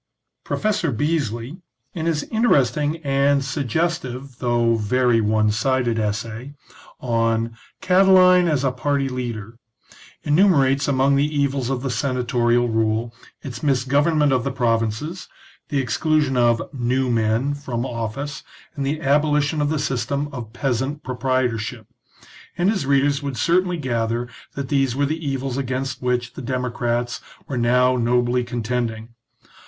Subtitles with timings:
[0.43, 1.61] Professor Beesly,
[1.93, 6.55] in his interesting and suggestive, though very one sided essay,
[6.99, 9.59] on" Catiline as a Party Leader,"^
[10.23, 15.27] enumerates among the evils of the Senat orial rule, its misgovernment of the provinces,
[15.69, 18.41] the ex clusion of" new men" from office,
[18.75, 21.85] and the abolition of the system of peasant proprietorship;
[22.57, 27.21] and his readers would certainly gather that these were the evils against which the democrats
[27.47, 29.09] were now nobly con tending.